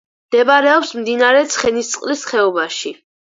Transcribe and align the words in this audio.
მდებარეობს 0.29 0.93
მდინარე 1.01 1.43
ცხენისწყლის 1.57 2.25
ხეობაში. 2.33 2.95